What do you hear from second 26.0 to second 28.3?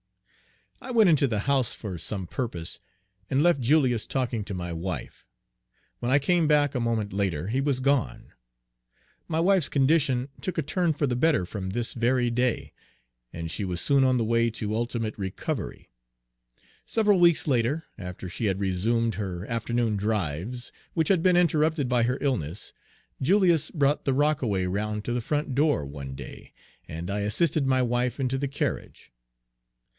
day, and I assisted my wife